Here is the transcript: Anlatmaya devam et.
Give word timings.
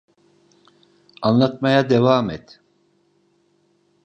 Anlatmaya 1.21 1.89
devam 1.89 2.29
et. 2.31 2.59